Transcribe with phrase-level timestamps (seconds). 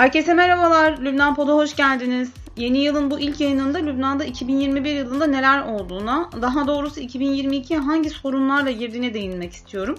[0.00, 0.98] Herkese merhabalar.
[0.98, 2.32] Lübnan Pod'a hoş geldiniz.
[2.56, 8.70] Yeni yılın bu ilk yayınında Lübnan'da 2021 yılında neler olduğuna, daha doğrusu 2022'ye hangi sorunlarla
[8.70, 9.98] girdiğine değinmek istiyorum.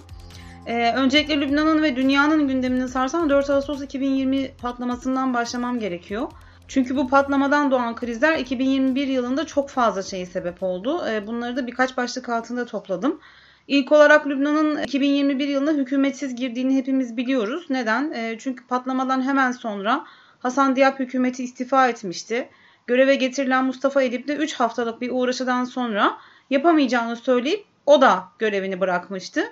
[0.66, 6.28] Ee, öncelikle Lübnan'ın ve dünyanın gündemini sarsan 4 Ağustos 2020 patlamasından başlamam gerekiyor.
[6.68, 11.02] Çünkü bu patlamadan doğan krizler 2021 yılında çok fazla şeye sebep oldu.
[11.08, 13.20] Ee, bunları da birkaç başlık altında topladım.
[13.72, 17.66] İlk olarak Lübnan'ın 2021 yılında hükümetsiz girdiğini hepimiz biliyoruz.
[17.70, 18.12] Neden?
[18.12, 20.04] E, çünkü patlamadan hemen sonra
[20.38, 22.48] Hasan Diab hükümeti istifa etmişti.
[22.86, 26.18] Göreve getirilen Mustafa Edip de 3 haftalık bir uğraşıdan sonra
[26.50, 29.44] yapamayacağını söyleyip o da görevini bırakmıştı.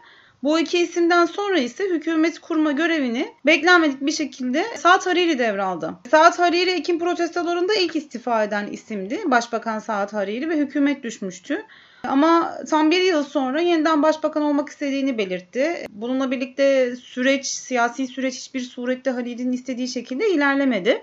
[0.43, 5.95] Bu iki isimden sonra ise hükümet kurma görevini beklenmedik bir şekilde Saat Hariri devraldı.
[6.11, 9.21] Saat Hariri Ekim protestolarında ilk istifa eden isimdi.
[9.25, 11.65] Başbakan Saat Hariri ve hükümet düşmüştü.
[12.05, 15.87] Ama tam bir yıl sonra yeniden başbakan olmak istediğini belirtti.
[15.91, 21.03] Bununla birlikte süreç, siyasi süreç hiçbir surette Halid'in istediği şekilde ilerlemedi.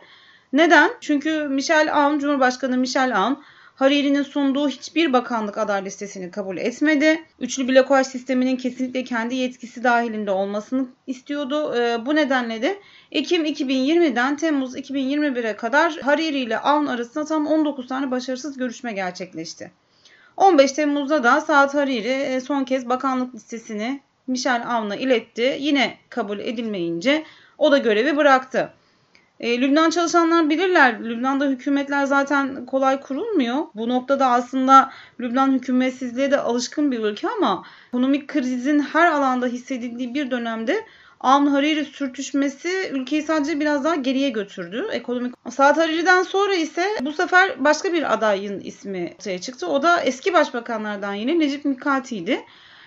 [0.54, 0.92] Neden?
[1.02, 3.44] Çünkü Michel Aoun, Cumhurbaşkanı Michel Aoun
[3.78, 7.24] Hariri'nin sunduğu hiçbir bakanlık aday listesini kabul etmedi.
[7.40, 11.76] Üçlü blokaj sisteminin kesinlikle kendi yetkisi dahilinde olmasını istiyordu.
[11.76, 12.80] Ee, bu nedenle de
[13.12, 19.72] Ekim 2020'den Temmuz 2021'e kadar Hariri ile Aoun arasında tam 19 tane başarısız görüşme gerçekleşti.
[20.38, 25.58] 15 Temmuz'da da Saat Hariri e, son kez bakanlık listesini Michel Aoun'a iletti.
[25.60, 27.24] Yine kabul edilmeyince
[27.58, 28.74] o da görevi bıraktı.
[29.40, 31.04] E, Lübnan çalışanlar bilirler.
[31.04, 33.58] Lübnan'da hükümetler zaten kolay kurulmuyor.
[33.76, 40.14] Bu noktada aslında Lübnan hükümetsizliğe de alışkın bir ülke ama ekonomik krizin her alanda hissedildiği
[40.14, 40.86] bir dönemde
[41.20, 44.88] Alm Hariri sürtüşmesi ülkeyi sadece biraz daha geriye götürdü.
[44.92, 49.68] Ekonomik Saat Hariri'den sonra ise bu sefer başka bir adayın ismi ortaya çıktı.
[49.68, 52.46] O da eski başbakanlardan yine Necip Mikati'ydi.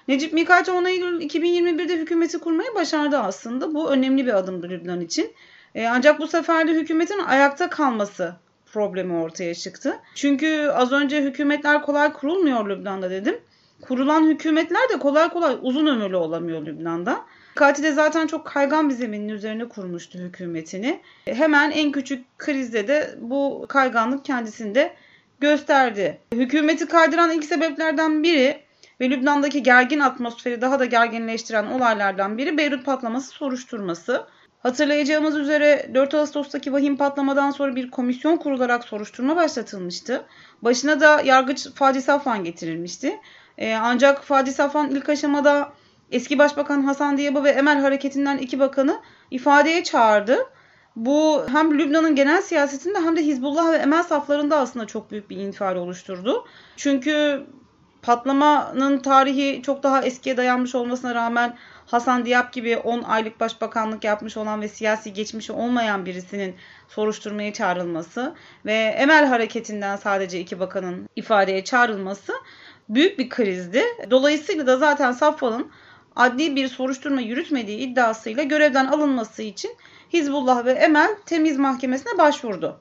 [0.09, 3.75] Necip Mikati 10 Eylül 2021'de hükümeti kurmayı başardı aslında.
[3.75, 5.33] Bu önemli bir adımdı Lübnan için.
[5.75, 8.35] E, ancak bu sefer de hükümetin ayakta kalması
[8.73, 9.99] problemi ortaya çıktı.
[10.15, 13.41] Çünkü az önce hükümetler kolay kurulmuyor Lübnan'da dedim.
[13.81, 17.21] Kurulan hükümetler de kolay kolay uzun ömürlü olamıyor Lübnan'da.
[17.55, 21.01] Kati de zaten çok kaygan bir zeminin üzerine kurmuştu hükümetini.
[21.25, 24.95] Hemen en küçük krizde de bu kayganlık kendisinde
[25.41, 26.19] gösterdi.
[26.35, 28.61] Hükümeti kaydıran ilk sebeplerden biri
[29.01, 34.27] ve Lübnan'daki gergin atmosferi daha da gerginleştiren olaylardan biri Beyrut patlaması soruşturması.
[34.63, 40.25] Hatırlayacağımız üzere 4 Ağustos'taki vahim patlamadan sonra bir komisyon kurularak soruşturma başlatılmıştı.
[40.63, 43.21] Başına da yargıç Fadi Safan getirilmişti.
[43.59, 45.73] Ee, ancak Fadi Safan ilk aşamada
[46.11, 49.01] eski Başbakan Hasan Diab'ı ve Emel hareketinden iki bakanı
[49.31, 50.39] ifadeye çağırdı.
[50.97, 55.37] Bu hem Lübnan'ın genel siyasetinde hem de Hizbullah ve Emel saflarında aslında çok büyük bir
[55.37, 56.45] infial oluşturdu.
[56.77, 57.47] Çünkü
[58.03, 61.57] patlamanın tarihi çok daha eskiye dayanmış olmasına rağmen
[61.87, 66.55] Hasan Diab gibi 10 aylık başbakanlık yapmış olan ve siyasi geçmişi olmayan birisinin
[66.89, 68.35] soruşturmaya çağrılması
[68.67, 72.33] ve Emel hareketinden sadece iki bakanın ifadeye çağrılması
[72.89, 73.83] büyük bir krizdi.
[74.11, 75.71] Dolayısıyla da zaten Safvan'ın
[76.17, 79.71] adli bir soruşturma yürütmediği iddiasıyla görevden alınması için
[80.13, 82.81] Hizbullah ve Emel temiz mahkemesine başvurdu.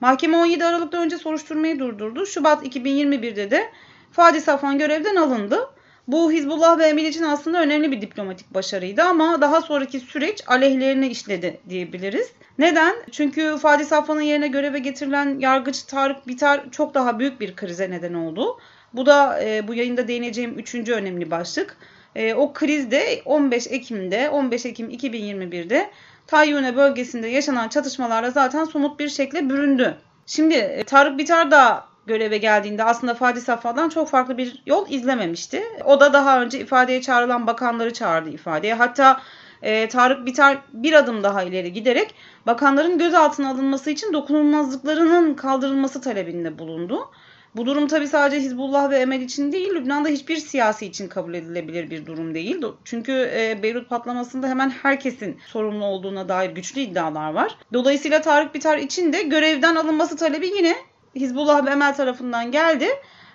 [0.00, 2.26] Mahkeme 17 Aralık'ta önce soruşturmayı durdurdu.
[2.26, 3.70] Şubat 2021'de de
[4.12, 5.70] Fadi Safan görevden alındı.
[6.08, 11.10] Bu Hizbullah ve Emel için aslında önemli bir diplomatik başarıydı ama daha sonraki süreç aleyhlerine
[11.10, 12.32] işledi diyebiliriz.
[12.58, 12.94] Neden?
[13.10, 18.14] Çünkü Fadi Safvan'ın yerine göreve getirilen yargıç Tarık Bitar çok daha büyük bir krize neden
[18.14, 18.58] oldu.
[18.92, 21.76] Bu da e, bu yayında değineceğim üçüncü önemli başlık.
[22.18, 25.90] E, o krizde 15 Ekim'de 15 Ekim 2021'de
[26.26, 29.96] Tayyune bölgesinde yaşanan çatışmalarla zaten somut bir şekilde büründü.
[30.26, 35.62] Şimdi e, Tarık Bitar da göreve geldiğinde aslında Fadi Safa'dan çok farklı bir yol izlememişti.
[35.84, 38.74] O da daha önce ifadeye çağrılan bakanları çağırdı ifadeye.
[38.74, 39.20] Hatta
[39.62, 42.14] e, Tarık Bitar bir adım daha ileri giderek
[42.46, 47.10] bakanların gözaltına alınması için dokunulmazlıklarının kaldırılması talebinde bulundu.
[47.56, 51.90] Bu durum tabi sadece Hizbullah ve Emel için değil, Lübnan'da hiçbir siyasi için kabul edilebilir
[51.90, 52.62] bir durum değil.
[52.84, 57.56] Çünkü e, Beyrut patlamasında hemen herkesin sorumlu olduğuna dair güçlü iddialar var.
[57.72, 60.76] Dolayısıyla Tarık Bitar için de görevden alınması talebi yine
[61.14, 62.88] Hizbullah ve Emel tarafından geldi.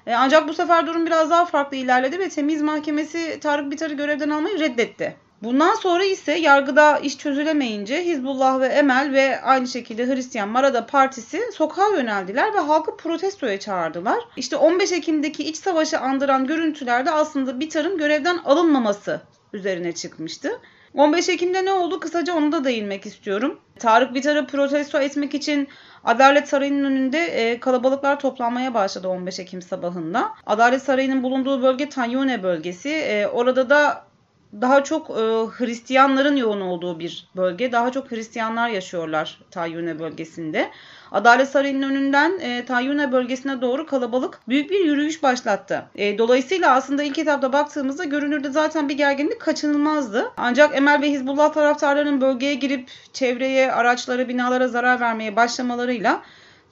[0.08, 4.30] E, ancak bu sefer durum biraz daha farklı ilerledi ve temiz mahkemesi Tarık Bitar'ı görevden
[4.30, 5.23] almayı reddetti.
[5.44, 11.42] Bundan sonra ise yargıda iş çözülemeyince Hizbullah ve Emel ve aynı şekilde Hristiyan Marada Partisi
[11.54, 14.20] sokağa yöneldiler ve halkı protestoya çağırdılar.
[14.38, 19.22] İşte 15 Ekim'deki iç savaşı andıran görüntülerde aslında Bitar'ın görevden alınmaması
[19.54, 20.60] üzerine çıkmıştı.
[20.94, 22.00] 15 Ekim'de ne oldu?
[22.00, 23.60] Kısaca onu da değinmek istiyorum.
[23.80, 25.68] Tarık Bitar'ı protesto etmek için
[26.04, 30.34] Adalet Sarayı'nın önünde e, kalabalıklar toplanmaya başladı 15 Ekim sabahında.
[30.46, 32.90] Adalet Sarayı'nın bulunduğu bölge Tanyone bölgesi.
[32.90, 34.13] E, orada da
[34.62, 35.14] daha çok e,
[35.58, 37.72] Hristiyanların yoğun olduğu bir bölge.
[37.72, 40.70] Daha çok Hristiyanlar yaşıyorlar Tayyune bölgesinde.
[41.12, 45.86] Adalet Sarayı'nın önünden e, Tayyune bölgesine doğru kalabalık büyük bir yürüyüş başlattı.
[45.96, 50.32] E, dolayısıyla aslında ilk etapta baktığımızda görünürde zaten bir gerginlik kaçınılmazdı.
[50.38, 56.22] Ancak Emel ve Hizbullah taraftarlarının bölgeye girip çevreye, araçlara, binalara zarar vermeye başlamalarıyla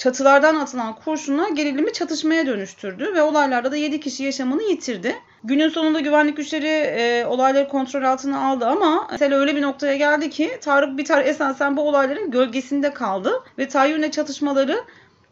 [0.01, 5.15] çatılardan atılan kurşunlar gerilimi çatışmaya dönüştürdü ve olaylarda da 7 kişi yaşamını yitirdi.
[5.43, 10.29] Günün sonunda güvenlik güçleri e, olayları kontrol altına aldı ama mesele öyle bir noktaya geldi
[10.29, 14.83] ki Tarık Bitar esasen bu olayların gölgesinde kaldı ve Tayyip'le çatışmaları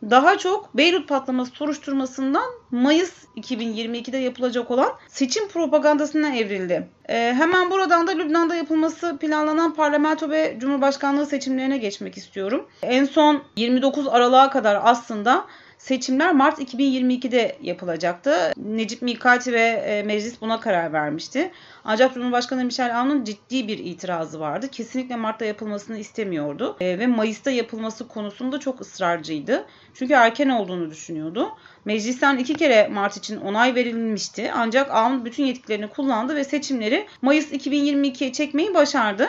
[0.03, 6.87] daha çok Beyrut patlaması soruşturmasından Mayıs 2022'de yapılacak olan seçim propagandasına evrildi.
[7.09, 12.65] Ee, hemen buradan da Lübnan'da yapılması planlanan parlamento ve cumhurbaşkanlığı seçimlerine geçmek istiyorum.
[12.81, 15.45] En son 29 Aralık'a kadar aslında
[15.79, 18.53] Seçimler Mart 2022'de yapılacaktı.
[18.57, 21.51] Necip Mikati ve e, meclis buna karar vermişti.
[21.83, 24.67] Ancak Cumhurbaşkanı Michel Aoun'un ciddi bir itirazı vardı.
[24.67, 26.77] Kesinlikle Mart'ta yapılmasını istemiyordu.
[26.79, 29.65] E, ve Mayıs'ta yapılması konusunda çok ısrarcıydı.
[29.93, 31.49] Çünkü erken olduğunu düşünüyordu.
[31.85, 34.51] Meclisten iki kere Mart için onay verilmişti.
[34.55, 39.27] Ancak Aoun bütün yetkilerini kullandı ve seçimleri Mayıs 2022'ye çekmeyi başardı.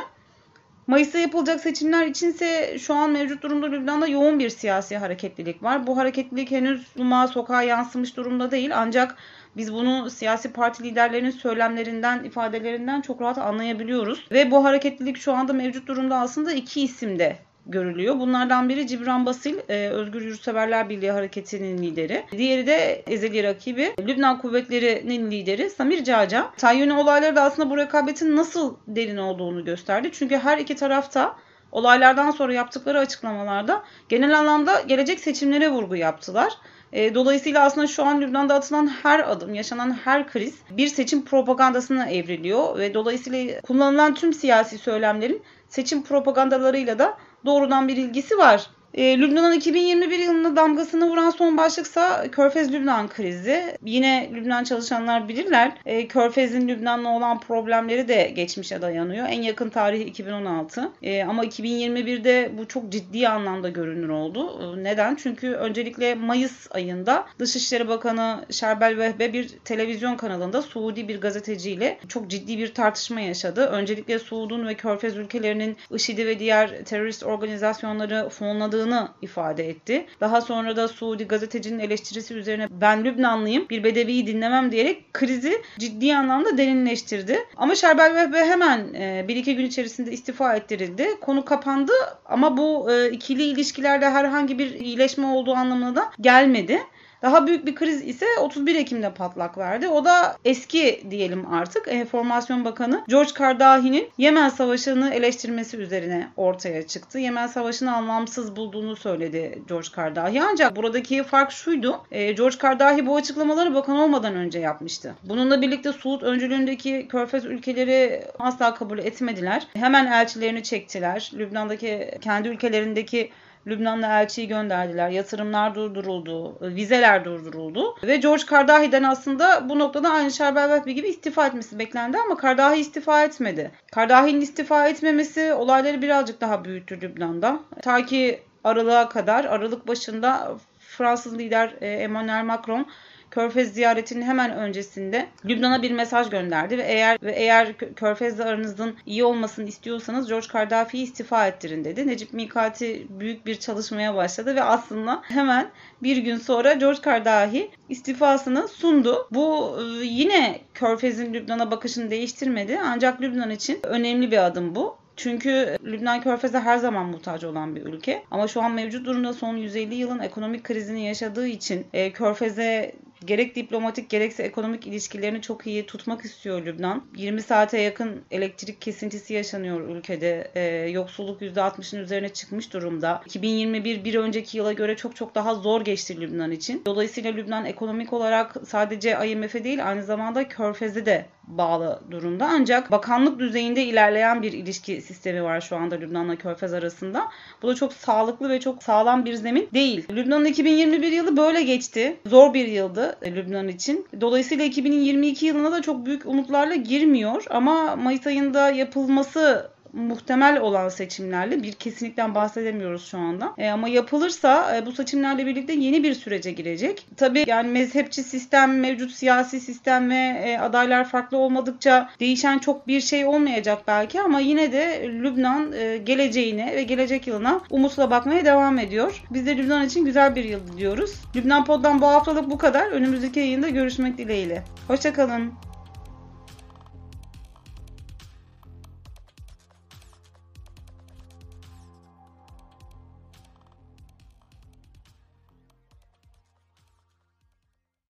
[0.91, 5.87] Mayıs'ta yapılacak seçimler içinse şu an mevcut durumda Lübnan'da yoğun bir siyasi hareketlilik var.
[5.87, 9.17] Bu hareketlilik henüz Ruma sokağa yansımış durumda değil ancak
[9.57, 14.27] biz bunu siyasi parti liderlerinin söylemlerinden, ifadelerinden çok rahat anlayabiliyoruz.
[14.33, 17.39] Ve bu hareketlilik şu anda mevcut durumda aslında iki isimde
[17.71, 18.19] görülüyor.
[18.19, 22.25] Bunlardan biri Cibran Basil, e, Özgür Yurtseverler Birliği Hareketi'nin lideri.
[22.33, 26.51] Diğeri de ezeli rakibi Lübnan Kuvvetleri'nin lideri Samir Caca.
[26.57, 30.11] Tayyuni olayları da aslında bu rekabetin nasıl derin olduğunu gösterdi.
[30.13, 31.37] Çünkü her iki tarafta
[31.73, 36.53] olaylardan sonra yaptıkları açıklamalarda genel anlamda gelecek seçimlere vurgu yaptılar.
[36.93, 42.07] E, dolayısıyla aslında şu an Lübnan'da atılan her adım, yaşanan her kriz bir seçim propagandasına
[42.07, 48.67] evriliyor ve dolayısıyla kullanılan tüm siyasi söylemlerin seçim propagandalarıyla da doğrudan bir ilgisi var.
[48.95, 53.77] E, Lübnan'ın 2021 yılında damgasını vuran son başlıksa Körfez-Lübnan krizi.
[53.85, 55.73] Yine Lübnan çalışanlar bilirler.
[55.87, 59.27] E, Körfez'in Lübnan'la olan problemleri de geçmişe dayanıyor.
[59.29, 60.91] En yakın tarihi 2016.
[61.03, 64.61] E, ama 2021'de bu çok ciddi anlamda görünür oldu.
[64.63, 65.15] E, neden?
[65.15, 72.31] Çünkü öncelikle Mayıs ayında Dışişleri Bakanı Şerbel Vehbe bir televizyon kanalında Suudi bir gazeteciyle çok
[72.31, 73.67] ciddi bir tartışma yaşadı.
[73.67, 80.07] Öncelikle Suud'un ve Körfez ülkelerinin IŞİD'i ve diğer terörist organizasyonları fonladığı olmadığını ifade etti.
[80.21, 86.17] Daha sonra da Suudi gazetecinin eleştirisi üzerine ben Lübnanlıyım bir bedeviyi dinlemem diyerek krizi ciddi
[86.17, 87.39] anlamda derinleştirdi.
[87.57, 91.09] Ama Şerbel Vehbe hemen e, bir iki gün içerisinde istifa ettirildi.
[91.21, 91.93] Konu kapandı
[92.25, 96.79] ama bu e, ikili ilişkilerde herhangi bir iyileşme olduğu anlamına da gelmedi.
[97.23, 99.89] Daha büyük bir kriz ise 31 Ekim'de patlak verdi.
[99.89, 107.19] O da eski diyelim artık Enformasyon Bakanı George Kardahi'nin Yemen Savaşı'nı eleştirmesi üzerine ortaya çıktı.
[107.19, 110.43] Yemen Savaşı'nı anlamsız bulduğunu söyledi George Kardahi.
[110.43, 112.01] Ancak buradaki fark şuydu.
[112.11, 115.15] E, George Kardahi bu açıklamaları bakan olmadan önce yapmıştı.
[115.25, 119.67] Bununla birlikte Suud öncülüğündeki Körfez ülkeleri asla kabul etmediler.
[119.75, 121.31] Hemen elçilerini çektiler.
[121.35, 123.31] Lübnan'daki kendi ülkelerindeki
[123.67, 125.11] Lübnan'la elçiyi gönderdiler.
[125.11, 126.59] Yatırımlar durduruldu.
[126.61, 127.97] Vizeler durduruldu.
[128.03, 133.25] Ve George Kardahi'den aslında bu noktada aynı Şerbel gibi istifa etmesi beklendi ama Kardahi istifa
[133.25, 133.71] etmedi.
[133.93, 137.61] Kardahi'nin istifa etmemesi olayları birazcık daha büyüttü Lübnan'da.
[137.83, 142.87] Ta ki Aralık'a kadar, Aralık başında Fransız lider e, Emmanuel Macron
[143.31, 149.25] Körfez ziyaretinin hemen öncesinde Lübnan'a bir mesaj gönderdi ve eğer ve eğer Körfez'le aranızın iyi
[149.25, 152.07] olmasını istiyorsanız George Kardafi'yi istifa ettirin dedi.
[152.07, 155.71] Necip Mikati büyük bir çalışmaya başladı ve aslında hemen
[156.03, 159.29] bir gün sonra George Kardahi istifasını sundu.
[159.31, 164.97] Bu e, yine Körfez'in Lübnan'a bakışını değiştirmedi ancak Lübnan için önemli bir adım bu.
[165.17, 168.23] Çünkü Lübnan Körfez'e her zaman muhtaç olan bir ülke.
[168.31, 172.93] Ama şu an mevcut durumda son 150 yılın ekonomik krizini yaşadığı için e, Körfez'e
[173.25, 177.05] gerek diplomatik gerekse ekonomik ilişkilerini çok iyi tutmak istiyor Lübnan.
[177.17, 180.51] 20 saate yakın elektrik kesintisi yaşanıyor ülkede.
[180.55, 183.23] E, yoksulluk %60'ın üzerine çıkmış durumda.
[183.27, 186.83] 2021 bir önceki yıla göre çok çok daha zor geçti Lübnan için.
[186.87, 191.27] Dolayısıyla Lübnan ekonomik olarak sadece IMF'e değil aynı zamanda Körfez'e de
[191.59, 192.49] bağlı durumda.
[192.53, 197.29] Ancak bakanlık düzeyinde ilerleyen bir ilişki sistemi var şu anda Lübnan'la Körfez arasında.
[197.63, 200.07] Bu da çok sağlıklı ve çok sağlam bir zemin değil.
[200.11, 202.17] Lübnan'ın 2021 yılı böyle geçti.
[202.27, 204.07] Zor bir yıldı e, Lübnan için.
[204.21, 211.63] Dolayısıyla 2022 yılına da çok büyük umutlarla girmiyor ama Mayıs ayında yapılması muhtemel olan seçimlerle
[211.63, 213.55] bir kesinlikten bahsedemiyoruz şu anda.
[213.59, 217.07] E, ama yapılırsa e, bu seçimlerle birlikte yeni bir sürece girecek.
[217.17, 223.01] Tabii yani mezhepçi sistem, mevcut siyasi sistem ve e, adaylar farklı olmadıkça değişen çok bir
[223.01, 228.79] şey olmayacak belki ama yine de Lübnan e, geleceğine ve gelecek yılına umutla bakmaya devam
[228.79, 229.23] ediyor.
[229.31, 231.15] Biz de Lübnan için güzel bir yıl diliyoruz.
[231.37, 232.91] Lübnan Pod'dan bu haftalık bu kadar.
[232.91, 234.65] Önümüzdeki yayında görüşmek dileğiyle.
[234.89, 235.70] Hoşçakalın.